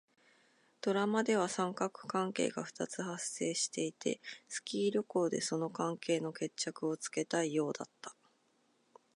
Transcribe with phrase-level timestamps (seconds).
[0.81, 8.15] ドラマでは三角関係が二つ発生していて、スキー旅行でその関係の決着をつけたいようだった。